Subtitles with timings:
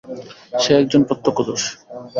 [0.61, 1.71] সে একজন প্রত্যক্ষদর্শী।